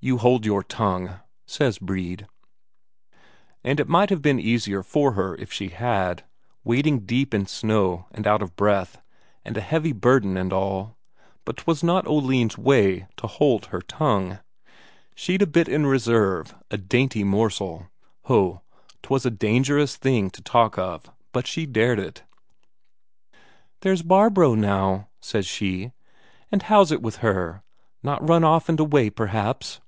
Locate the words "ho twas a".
18.26-19.32